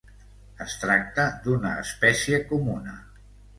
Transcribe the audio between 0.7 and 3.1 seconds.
tracta d'una espècie comuna.